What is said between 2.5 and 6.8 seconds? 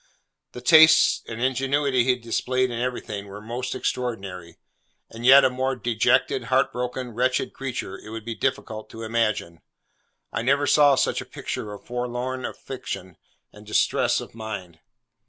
in everything were most extraordinary; and yet a more dejected, heart